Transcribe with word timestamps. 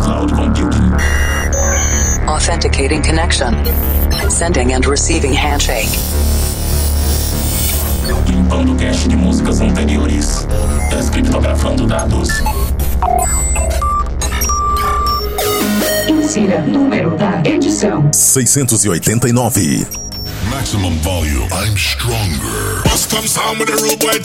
cloud 0.00 0.30
computing. 0.32 0.92
Authenticating 2.28 3.02
connection. 3.02 3.54
Sending 4.30 4.72
and 4.72 4.86
receiving 4.86 5.32
handshake. 5.32 5.88
Limpando 8.26 8.74
cache 8.76 9.08
de 9.08 9.16
músicas 9.16 9.60
anteriores. 9.60 10.46
Descriptografando 10.90 11.86
dados. 11.86 12.28
Insira 16.08 16.60
número 16.62 17.16
da 17.16 17.42
edição. 17.44 18.10
689. 18.12 19.86
Maximum 20.50 20.96
volume. 21.00 21.48
I'm 21.52 21.76
stronger. 21.76 22.82
Bust 22.84 23.10
some 23.10 23.26
sound 23.26 23.58
with 23.58 23.70
a 23.70 23.76
rude 23.76 23.98
boy 23.98 24.18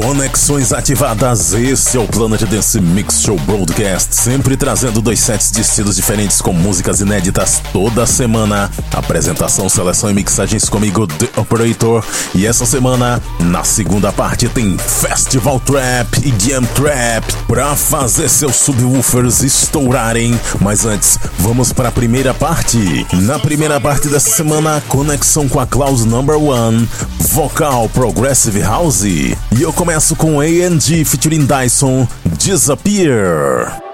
Conexões 0.00 0.72
ativadas, 0.72 1.52
esse 1.54 1.96
é 1.96 2.00
o 2.00 2.06
Planet 2.06 2.42
Dance 2.42 2.80
Mix 2.80 3.20
Show 3.20 3.36
Broadcast, 3.40 4.14
sempre 4.14 4.56
trazendo 4.56 5.02
dois 5.02 5.18
sets 5.18 5.50
de 5.50 5.60
estilos 5.60 5.96
diferentes 5.96 6.40
com 6.40 6.52
músicas 6.52 7.00
inéditas 7.00 7.60
toda 7.72 8.06
semana. 8.06 8.70
Apresentação, 8.92 9.68
seleção 9.68 10.08
e 10.08 10.14
mixagens 10.14 10.68
comigo, 10.68 11.04
The 11.04 11.28
Operator. 11.36 12.04
E 12.32 12.46
essa 12.46 12.64
semana, 12.64 13.20
na 13.40 13.64
segunda 13.64 14.12
parte, 14.12 14.48
tem 14.48 14.78
Festival 14.78 15.58
Trap 15.58 16.18
e 16.24 16.32
Jam 16.48 16.62
Trap 16.62 17.34
pra 17.48 17.74
fazer 17.74 18.28
seus 18.28 18.54
subwoofers 18.54 19.42
estourarem. 19.42 20.38
Mas 20.60 20.86
antes, 20.86 21.18
vamos 21.40 21.72
para 21.72 21.88
a 21.88 21.92
primeira 21.92 22.32
parte. 22.32 23.04
Na 23.14 23.40
primeira 23.40 23.80
parte 23.80 24.06
dessa 24.06 24.30
semana, 24.30 24.80
conexão 24.86 25.48
com 25.48 25.58
a 25.58 25.66
Klaus 25.66 26.04
Number 26.04 26.40
One, 26.40 26.88
vocal 27.18 27.88
Progressive 27.88 28.60
House. 28.60 29.02
E 29.02 29.36
eu 29.60 29.72
com 30.16 30.38
ANG 30.40 31.04
featuring 31.04 31.46
Dyson, 31.46 32.06
Disappear. 32.38 33.87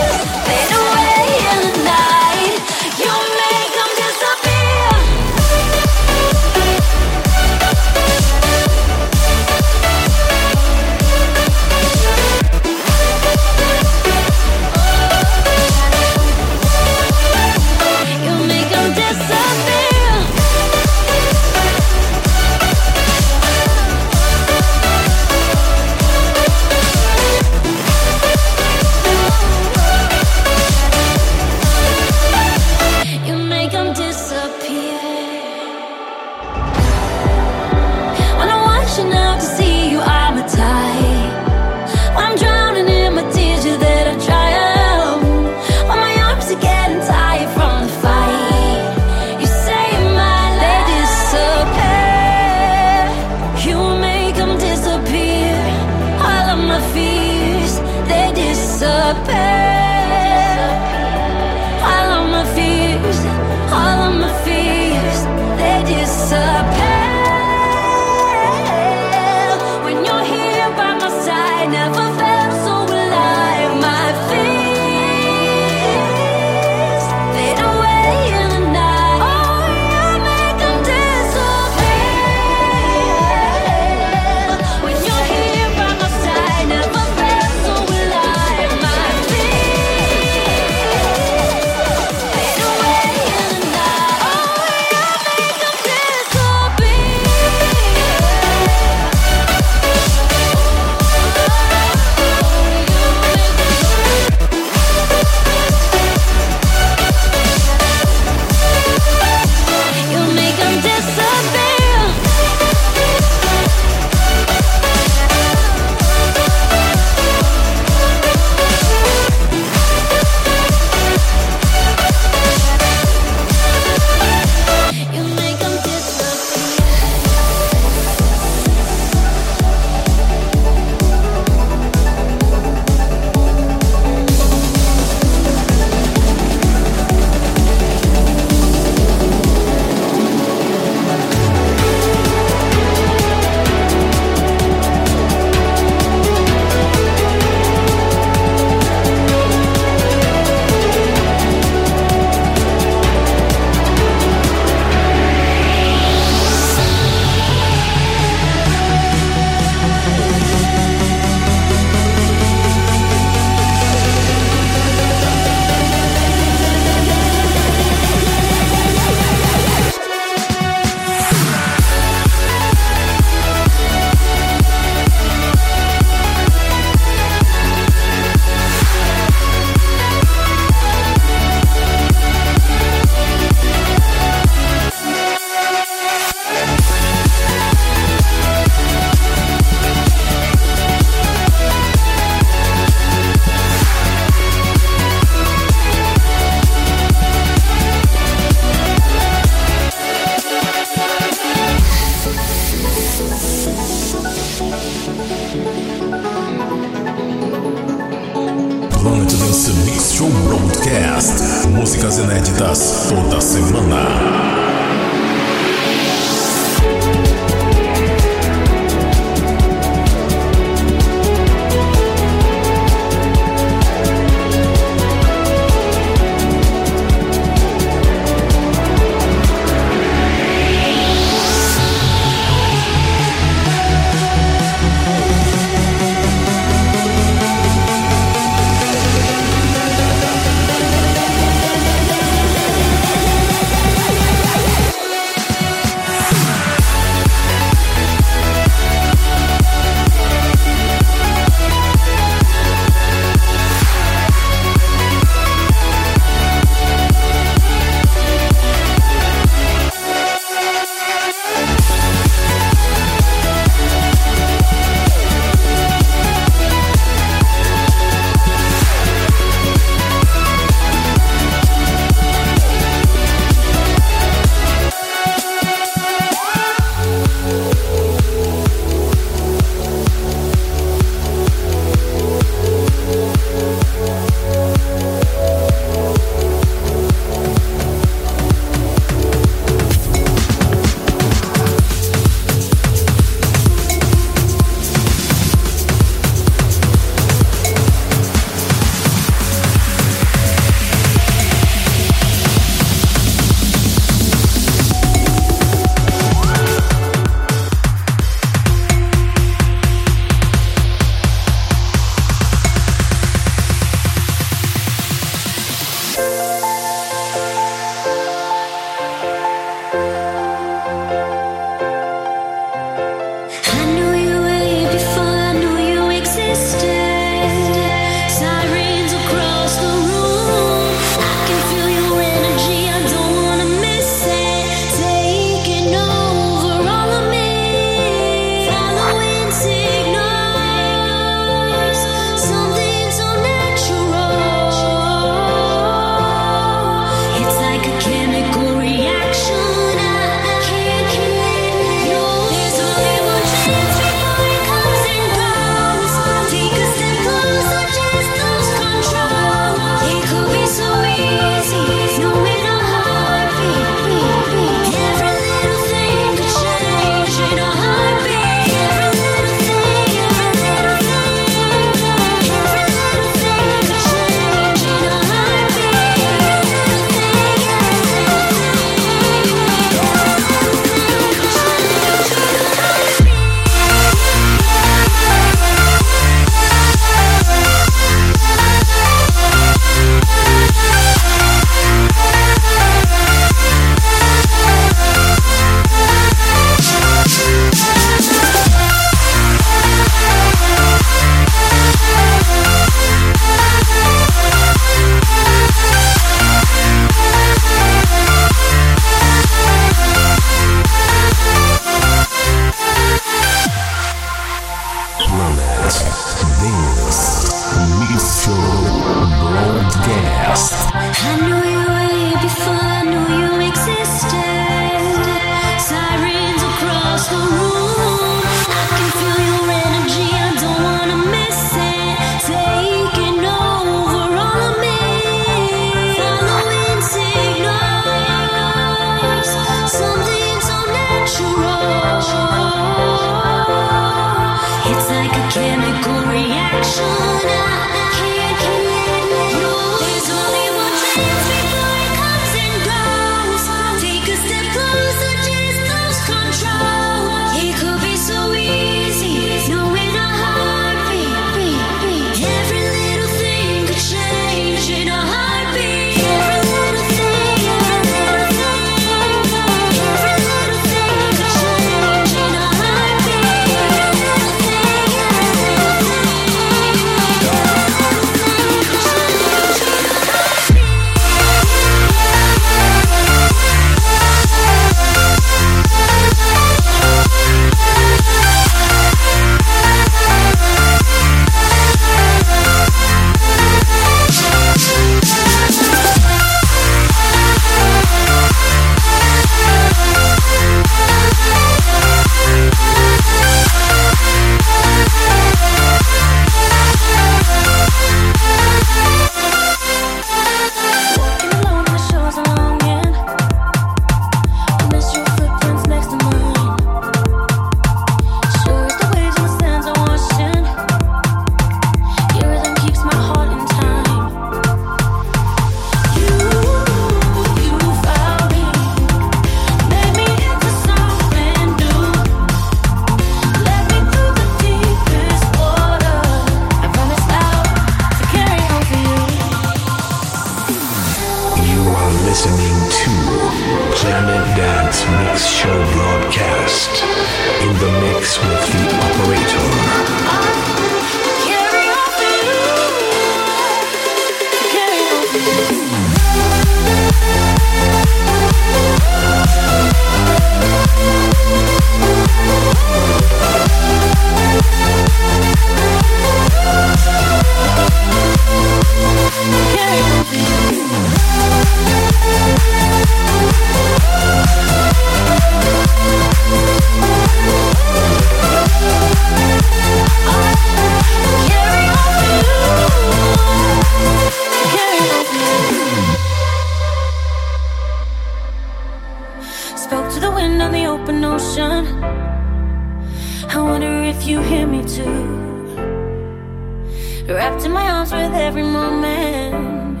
wrapped 597.56 597.66
in 597.66 597.72
my 597.72 597.88
arms 597.88 598.12
with 598.12 598.34
every 598.34 598.62
moment. 598.62 600.00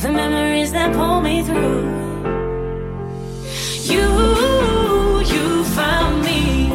The 0.00 0.12
memories 0.12 0.72
that 0.72 0.94
pull 0.94 1.20
me 1.20 1.42
through. 1.42 1.92
You, 3.92 4.08
you 5.32 5.64
found 5.64 6.22
me, 6.22 6.68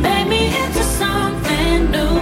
made 0.00 0.28
me 0.28 0.46
into 0.62 0.82
something 1.00 1.90
new. 1.90 2.16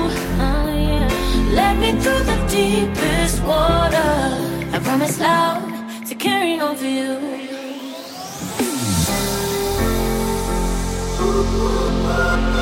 Oh, 0.47 0.69
yeah. 0.89 1.09
Led 1.53 1.79
me 1.79 1.93
through 2.01 2.25
the 2.25 2.39
deepest 2.49 3.43
water. 3.43 4.13
I 4.73 4.79
promise 4.83 5.19
loud 5.21 6.07
to 6.09 6.15
carry 6.15 6.59
on 6.61 6.77
for 6.77 6.87
you. 6.87 7.13
Ooh, 11.21 11.47
ooh, 11.55 12.57
ooh. 12.57 12.62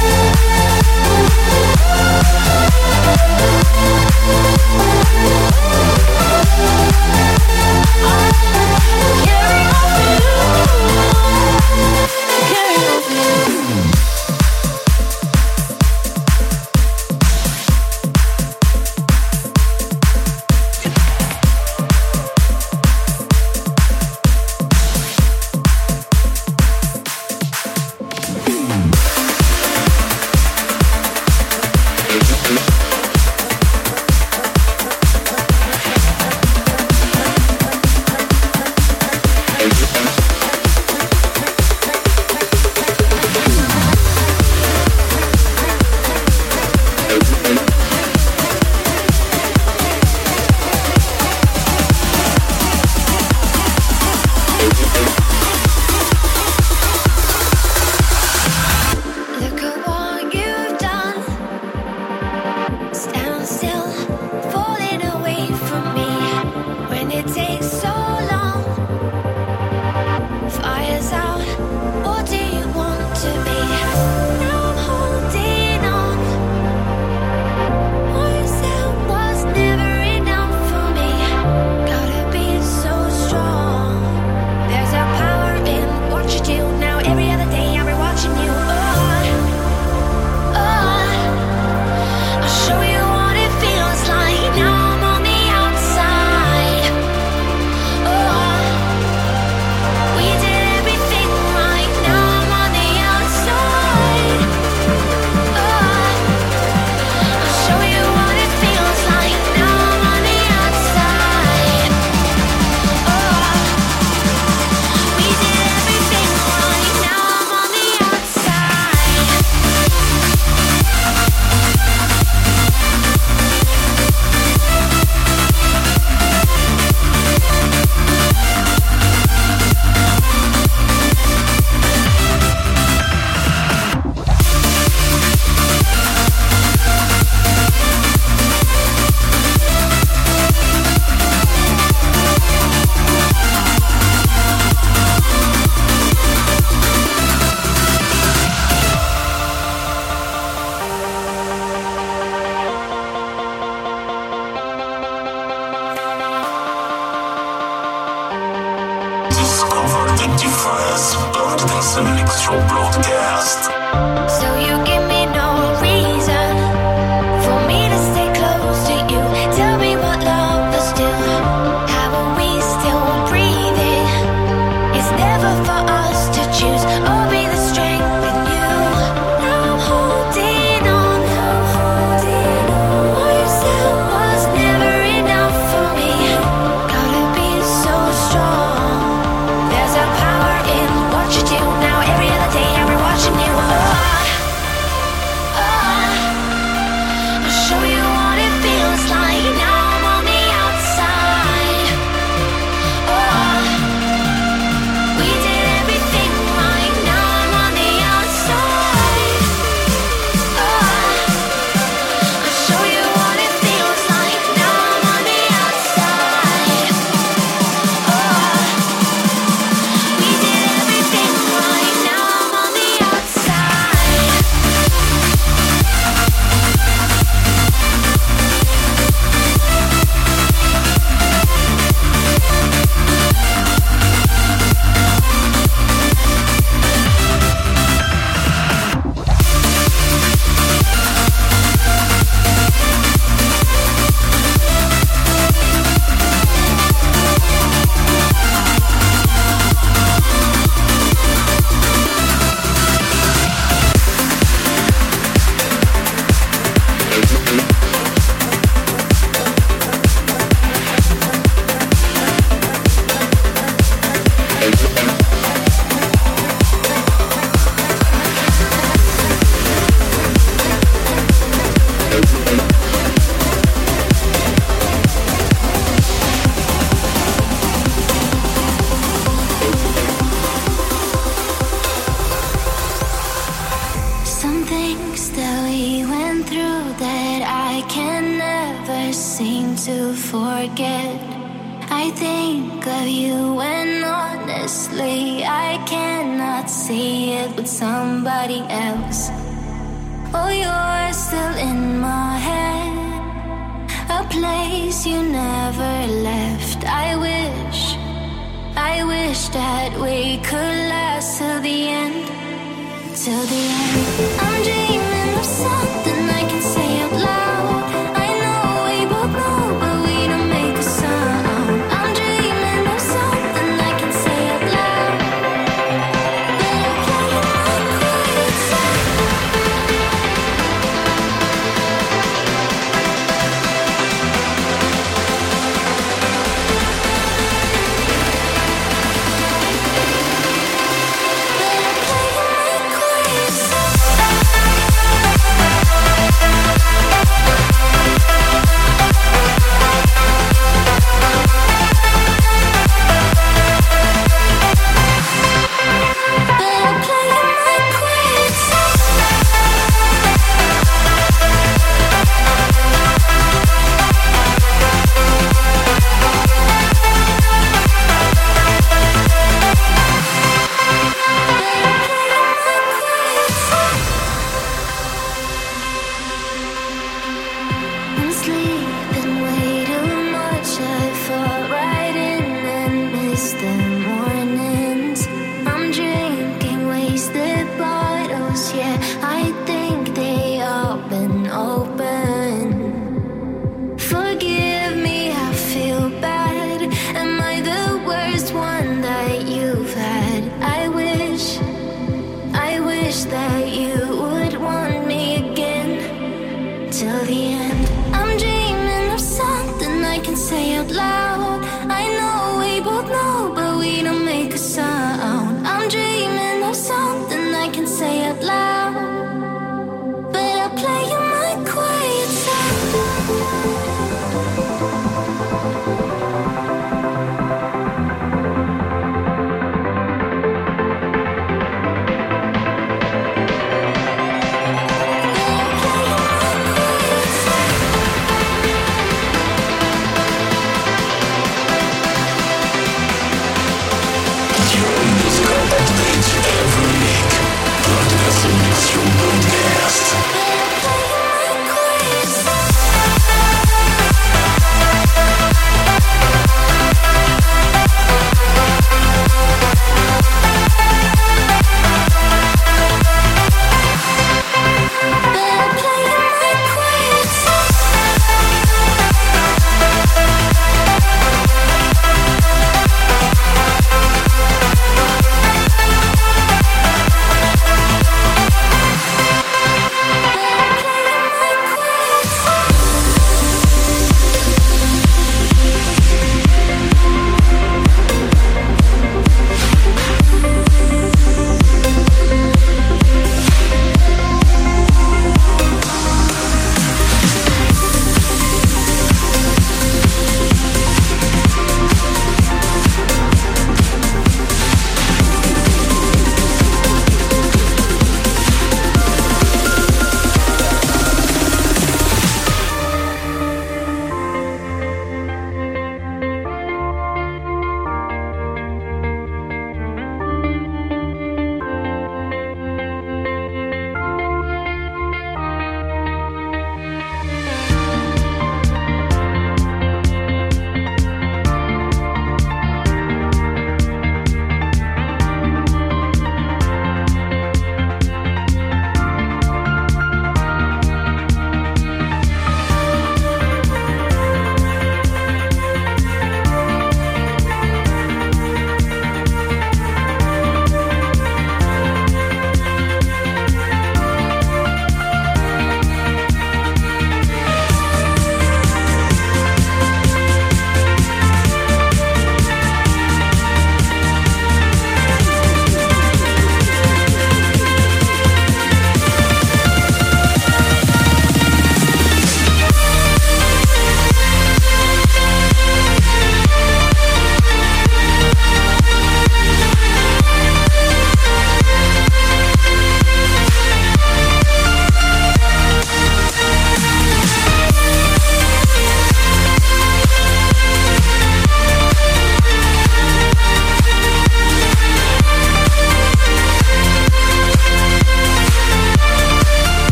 Yeah. 0.00 0.47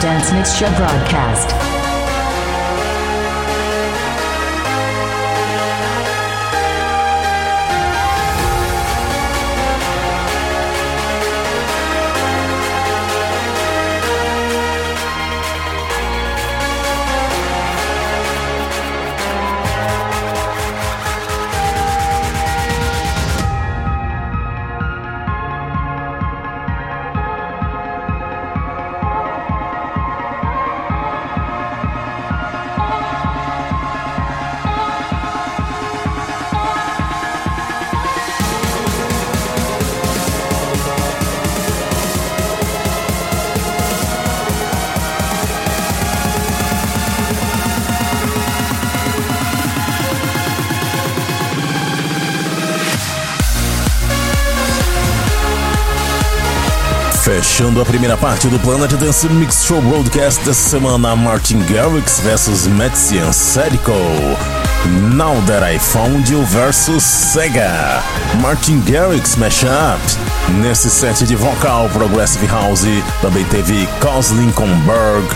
Dance 0.00 0.32
Mix 0.32 0.54
Show 0.54 0.70
broadcast. 0.76 1.67
Fechando 57.58 57.82
a 57.82 57.84
primeira 57.84 58.16
parte 58.16 58.46
do 58.46 58.56
Planet 58.60 58.92
Dance 58.92 59.28
Mix 59.30 59.64
Show 59.64 59.82
Broadcast 59.82 60.44
dessa 60.44 60.70
semana, 60.70 61.16
Martin 61.16 61.58
Garrix 61.64 62.20
vs 62.20 62.68
Metsian 62.68 63.32
Sadico. 63.32 63.90
Now 65.12 65.34
That 65.48 65.64
I 65.74 65.76
Found 65.80 66.30
You 66.30 66.44
vs 66.44 67.02
Sega. 67.02 68.00
Martin 68.40 68.80
Garrix 68.82 69.34
Mashup. 69.34 69.98
Nesse 70.60 70.88
set 70.88 71.26
de 71.26 71.34
vocal 71.34 71.88
Progressive 71.88 72.46
House 72.46 72.86
também 73.20 73.44
teve 73.46 73.88
Coslin 74.00 74.52
com 74.52 74.68
Berg, 74.82 75.26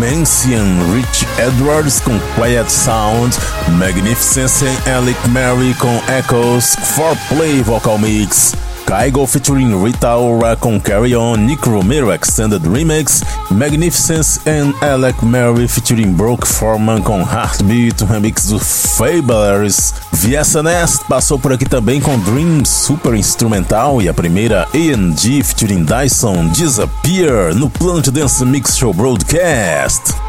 Mencian 0.00 0.82
Rich 0.92 1.28
Edwards 1.38 2.00
com 2.00 2.18
Quiet 2.34 2.68
Sound, 2.72 3.36
Magnificence 3.78 4.66
Alec 4.92 5.28
Mary 5.28 5.74
com 5.74 6.02
Echoes, 6.12 6.76
4Play 6.96 7.62
Vocal 7.62 7.98
Mix. 7.98 8.67
Kygo 8.88 9.26
featuring 9.26 9.84
Rita 9.84 10.16
Ora 10.16 10.56
com 10.56 10.80
Carry 10.80 11.14
On, 11.14 11.36
Nick 11.36 11.68
Romero 11.68 12.10
Extended 12.10 12.62
Remix, 12.66 13.22
Magnificence 13.50 14.40
and 14.48 14.72
Alec 14.80 15.22
Mary 15.22 15.68
featuring 15.68 16.10
Brooke 16.14 16.48
Foreman 16.48 17.02
com 17.02 17.20
Heartbeat, 17.20 18.02
remix 18.04 18.46
do 18.46 18.58
Fabulous. 18.58 19.92
Viessa 20.10 20.62
Nest 20.62 21.04
passou 21.06 21.38
por 21.38 21.52
aqui 21.52 21.66
também 21.66 22.00
com 22.00 22.18
Dream 22.20 22.64
Super 22.64 23.12
Instrumental 23.12 24.00
e 24.00 24.08
a 24.08 24.14
primeira 24.14 24.66
A&G 24.72 25.42
featuring 25.44 25.84
Dyson 25.84 26.48
Disappear 26.48 27.54
no 27.54 27.68
Planet 27.68 28.08
Dance 28.08 28.42
Mix 28.42 28.74
Show 28.74 28.94
Broadcast. 28.94 30.27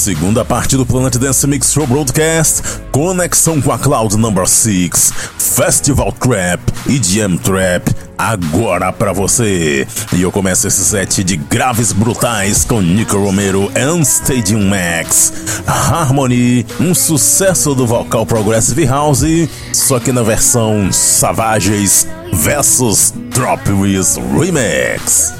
Segunda 0.00 0.46
parte 0.46 0.78
do 0.78 0.86
Planet 0.86 1.14
Dance 1.18 1.46
Mix 1.46 1.74
Show 1.74 1.86
Broadcast, 1.86 2.62
conexão 2.90 3.60
com 3.60 3.70
a 3.70 3.78
Cloud 3.78 4.16
Number 4.16 4.48
6, 4.48 5.12
Festival 5.36 6.10
Trap 6.12 6.58
e 6.86 6.96
Jam 7.02 7.36
Trap, 7.36 7.94
agora 8.16 8.90
pra 8.94 9.12
você. 9.12 9.86
E 10.14 10.22
eu 10.22 10.32
começo 10.32 10.66
esse 10.66 10.82
set 10.86 11.22
de 11.22 11.36
graves 11.36 11.92
brutais 11.92 12.64
com 12.64 12.80
Nico 12.80 13.18
Romero 13.18 13.70
and 13.76 14.00
Stadium 14.00 14.70
Max. 14.70 15.34
Harmony, 15.66 16.64
um 16.80 16.94
sucesso 16.94 17.74
do 17.74 17.86
vocal 17.86 18.24
Progressive 18.24 18.86
House, 18.86 19.50
só 19.70 20.00
que 20.00 20.12
na 20.12 20.22
versão 20.22 20.90
Savages 20.90 22.08
versus 22.32 23.12
Drop 23.34 23.70
Wiz 23.70 24.16
Remix. 24.16 25.39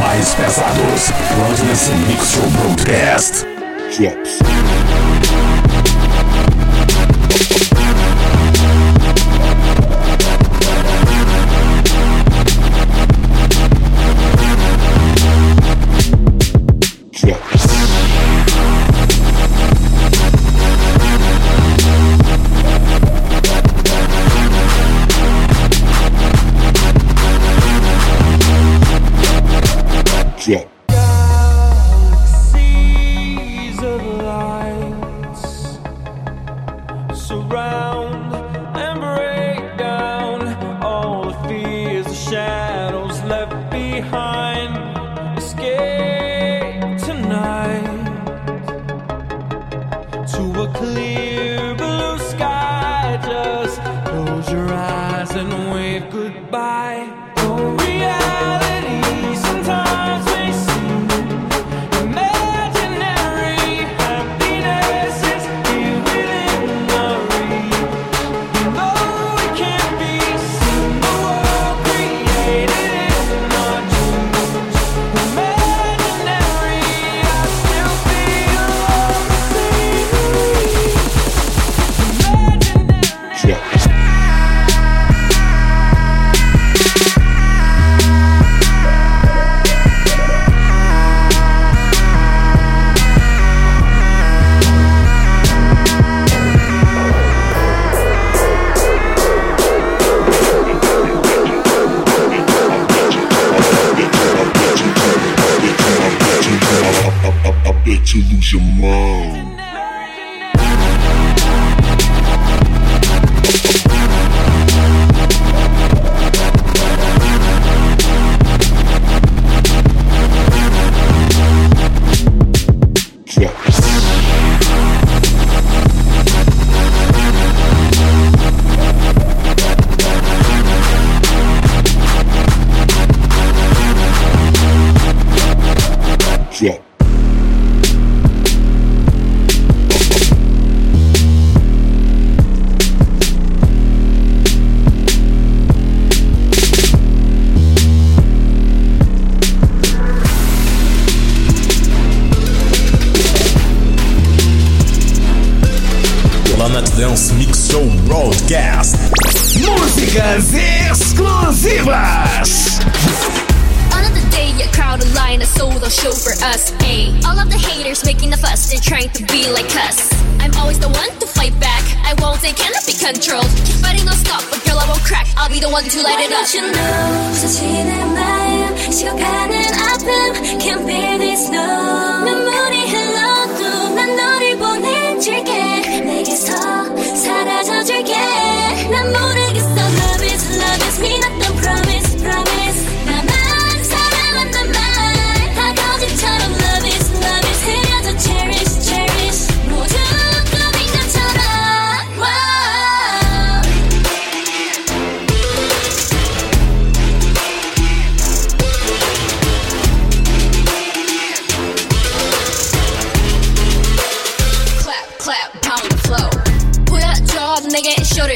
Mais 0.00 0.34
pesados. 0.34 1.12
Loudness 1.38 1.90
Mix 2.08 2.32
Show 2.32 2.50
Broadcast. 2.50 3.46
Drops. 3.96 4.38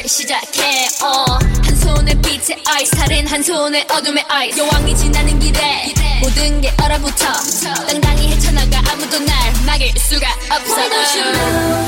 시작해 0.06 0.86
어한 1.02 1.76
손에 1.76 2.14
빛의 2.20 2.62
아이 2.66 2.84
살은 2.84 3.26
한 3.26 3.42
손에 3.42 3.86
어둠의 3.90 4.24
아이 4.28 4.50
여왕이 4.56 4.94
지나는 4.96 5.38
길에 5.38 5.92
모든 6.20 6.60
게 6.60 6.70
얼어붙어. 6.82 7.32
당당히 7.88 8.28
헤쳐나가 8.28 8.82
아무도 8.92 9.18
날 9.20 9.52
막을 9.66 9.90
수가 9.98 10.26
없어. 10.50 10.76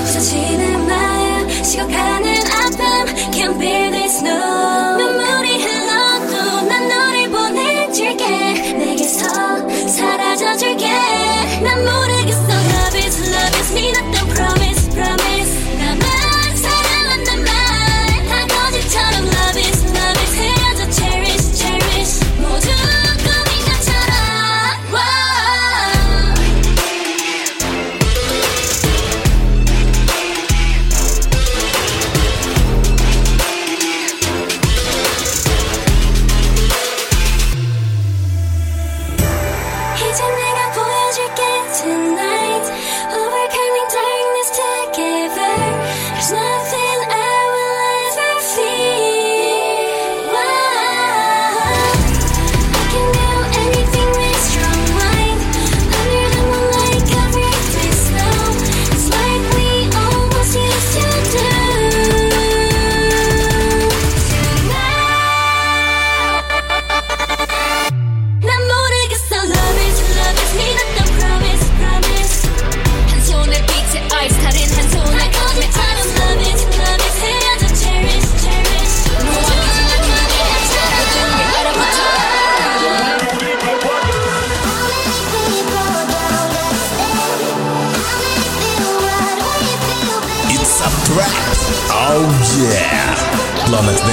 사실은 0.07 0.87
말 0.87 1.65
식어가는 1.65 2.53
아픔. 2.53 3.07
Can't 3.33 3.59
be 3.59 3.91
this 3.91 4.23
no. 4.25 4.96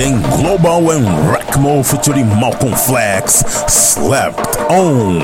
Hein? 0.00 0.22
Global 0.36 0.90
and 0.92 1.04
Rackmo 1.30 1.82
featuring 1.82 2.26
Malcolm 2.38 2.72
Flex, 2.74 3.44
Slept 3.68 4.58
On. 4.70 5.18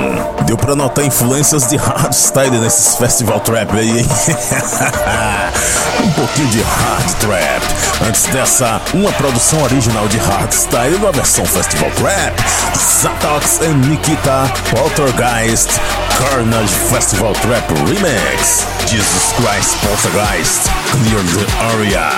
Deu 0.47 0.57
pra 0.57 0.75
notar 0.75 1.05
influências 1.05 1.69
de 1.69 1.77
hardstyle 1.77 2.59
nesses 2.59 2.97
festival 2.97 3.41
trap 3.41 3.71
aí, 3.73 4.01
hein? 4.01 4.07
um 6.05 6.11
pouquinho 6.13 6.49
de 6.49 6.61
hard 6.61 7.15
trap. 7.21 7.63
Antes 8.07 8.25
dessa, 8.27 8.81
uma 8.95 9.13
produção 9.13 9.63
original 9.63 10.09
de 10.09 10.19
hardstyle 10.19 10.99
na 10.99 11.11
versão 11.13 11.45
festival 11.47 11.91
trap. 11.93 12.35
Zatox 12.77 13.61
and 13.63 13.77
Nikita, 13.89 14.51
Poltergeist, 14.71 15.81
Carnage 16.19 16.75
Festival 16.91 17.33
Trap 17.35 17.71
Remix. 17.87 18.67
Jesus 18.87 19.33
Christ 19.37 19.77
Poltergeist, 19.87 20.69
Clear 20.91 21.23
the 21.23 21.47
Area. 21.75 22.09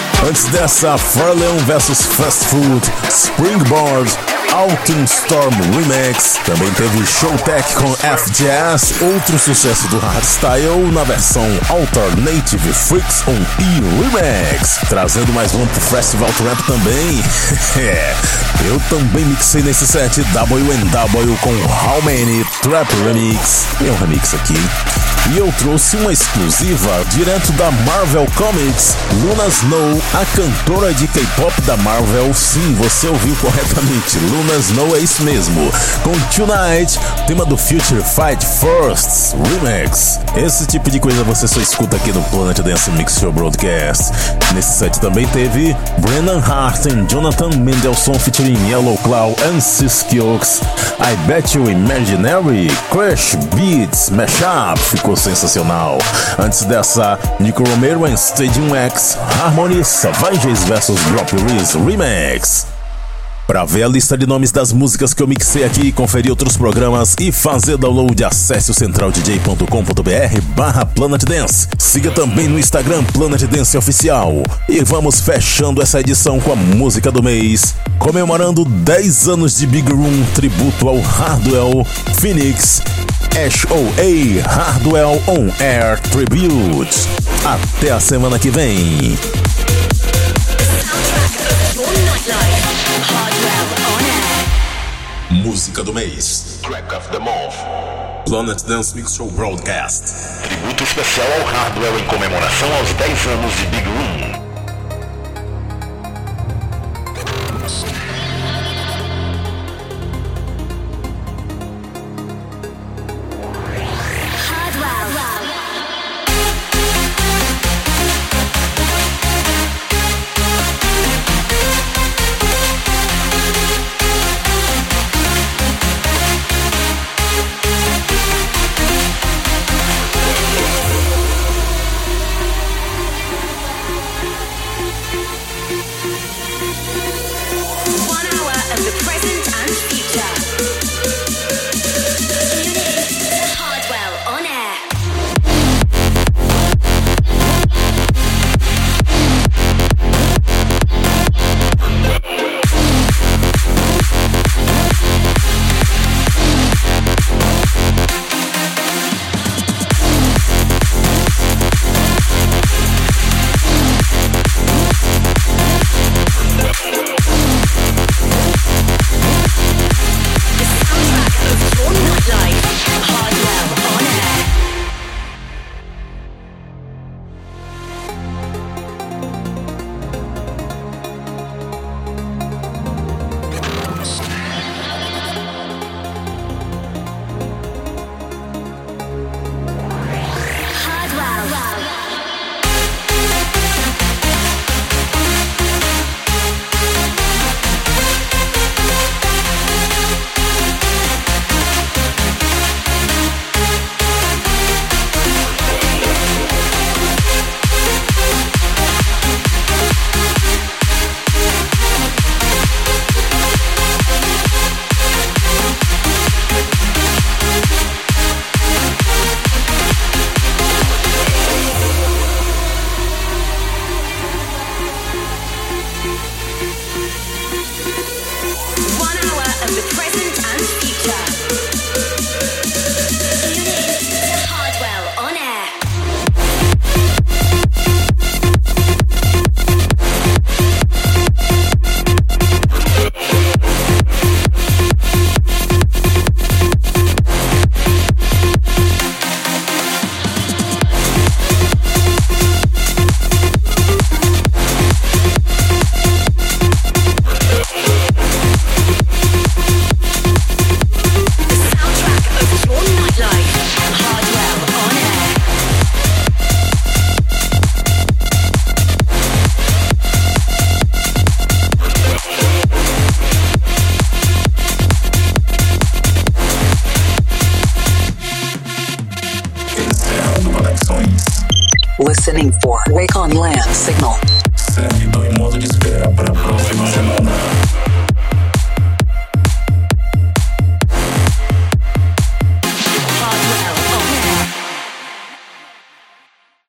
Antes 0.22 0.44
dessa, 0.44 0.96
Farleon 0.96 1.58
vs 1.66 2.06
Fast 2.06 2.44
Food, 2.46 2.92
Springboard, 3.10 4.08
Autumn 4.52 5.04
Storm 5.04 5.54
Remix. 5.72 6.38
Também 6.44 6.70
teve 6.72 7.06
Showtech 7.06 7.74
com 7.74 7.92
F-Jazz, 8.02 8.94
outro 9.00 9.38
sucesso 9.38 9.88
do 9.88 9.98
hardstyle 9.98 10.92
na 10.92 11.04
versão 11.04 11.46
Alternative 11.68 12.72
Freaks 12.72 13.22
on 13.26 13.36
E 13.60 13.80
Remix. 14.02 14.78
Trazendo 14.88 15.32
mais 15.32 15.54
um 15.54 15.66
pro 15.66 15.80
Festival 15.80 16.30
Trap 16.32 16.62
também. 16.64 17.22
é, 17.78 18.14
eu 18.66 18.80
também 18.88 19.24
mixei 19.24 19.62
nesse 19.62 19.86
set 19.86 20.22
WNW 20.22 21.36
com 21.40 21.50
How 21.50 22.02
Many 22.02 22.44
Trap 22.62 22.88
Remix. 23.04 23.66
Tem 23.78 23.90
um 23.90 23.96
remix 23.96 24.34
aqui. 24.34 24.54
E 25.32 25.38
eu 25.38 25.50
trouxe 25.58 25.96
uma 25.96 26.12
exclusiva 26.12 27.02
direto 27.08 27.50
da 27.52 27.70
Marvel 27.70 28.26
Comics, 28.34 28.94
Luna 29.22 29.46
Snow, 29.48 30.02
a 30.12 30.24
cantora 30.36 30.92
de 30.92 31.08
K-pop 31.08 31.62
da 31.62 31.78
Marvel. 31.78 32.34
Sim, 32.34 32.74
você 32.74 33.08
ouviu 33.08 33.34
corretamente, 33.36 34.18
Luna 34.34 34.54
Snow 34.56 34.96
é 34.96 34.98
isso 34.98 35.22
mesmo. 35.22 35.70
Com 36.02 36.12
Tonight, 36.34 36.98
tema 37.28 37.44
do 37.44 37.56
Future 37.56 38.02
Fight 38.02 38.44
First 38.44 39.36
Remix. 39.48 40.18
Esse 40.34 40.66
tipo 40.66 40.90
de 40.90 40.98
coisa 40.98 41.22
você 41.22 41.46
só 41.46 41.60
escuta 41.60 41.94
aqui 41.96 42.10
no 42.10 42.20
Planet 42.24 42.58
Dance 42.58 42.90
Mix 42.90 43.16
Show 43.20 43.30
Broadcast. 43.30 44.12
Nesse 44.52 44.76
set 44.76 44.98
também 44.98 45.24
teve 45.28 45.76
Brennan 45.98 46.40
Hart 46.40 46.84
e 46.86 47.06
Jonathan 47.06 47.50
Mendelssohn 47.50 48.18
featuring 48.18 48.58
Yellow 48.68 48.98
Claw 49.04 49.36
and 49.44 49.60
Oaks. 50.20 50.60
I 50.98 51.14
Bet 51.28 51.56
You 51.56 51.70
Imaginary, 51.70 52.66
Crash 52.90 53.36
Beats, 53.54 54.10
Mashup, 54.10 54.80
ficou 54.80 55.14
sensacional. 55.14 55.98
Antes 56.40 56.64
dessa, 56.64 57.16
Nico 57.38 57.62
Romero 57.62 58.04
em 58.04 58.14
Stadium 58.14 58.74
X, 58.74 59.16
Harmony 59.40 59.84
Savages 59.84 60.64
vs 60.64 60.98
Drop 61.12 61.36
Reese 61.36 61.78
Remix. 61.78 62.73
Para 63.46 63.64
ver 63.64 63.82
a 63.82 63.88
lista 63.88 64.16
de 64.16 64.26
nomes 64.26 64.50
das 64.50 64.72
músicas 64.72 65.12
que 65.12 65.22
eu 65.22 65.26
mixei 65.26 65.64
aqui, 65.64 65.92
conferir 65.92 66.30
outros 66.30 66.56
programas 66.56 67.14
e 67.20 67.30
fazer 67.30 67.76
download, 67.76 68.24
acesse 68.24 68.70
o 68.70 68.74
centraldj.com.br 68.74 70.40
barra 70.56 70.86
Planet 70.86 71.22
Dance. 71.24 71.68
Siga 71.78 72.10
também 72.10 72.48
no 72.48 72.58
Instagram 72.58 73.04
Planet 73.04 73.42
Dance 73.42 73.76
Oficial. 73.76 74.42
E 74.68 74.82
vamos 74.82 75.20
fechando 75.20 75.82
essa 75.82 76.00
edição 76.00 76.40
com 76.40 76.52
a 76.52 76.56
música 76.56 77.12
do 77.12 77.22
mês, 77.22 77.74
comemorando 77.98 78.64
10 78.64 79.28
anos 79.28 79.58
de 79.58 79.66
Big 79.66 79.92
Room, 79.92 80.24
tributo 80.34 80.88
ao 80.88 80.98
Hardwell 81.00 81.86
Phoenix 82.18 82.80
HOA 83.34 84.42
Hardwell 84.46 85.20
On 85.26 85.50
Air 85.60 86.00
Tribute. 86.00 86.96
Até 87.44 87.90
a 87.90 88.00
semana 88.00 88.38
que 88.38 88.48
vem. 88.48 89.18
Música 95.44 95.84
do 95.84 95.92
mês. 95.92 96.58
Track 96.62 96.94
of 96.94 97.06
the 97.10 97.18
Month. 97.18 97.54
Planet 98.24 98.64
Dance 98.66 98.96
Mix 98.96 99.14
Show 99.14 99.30
Broadcast. 99.32 100.10
Tributo 100.42 100.82
especial 100.82 101.26
ao 101.38 101.44
Hardwell 101.44 101.98
em 101.98 102.04
comemoração 102.06 102.74
aos 102.78 102.90
10 102.94 103.26
anos 103.26 103.54
de 103.58 103.66
Big 103.66 103.84
Room. 103.84 104.33